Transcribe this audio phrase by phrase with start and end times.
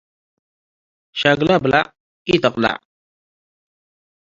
[1.19, 1.85] ሸግለ ብለዕ
[2.31, 2.75] ኢትቀለዕ።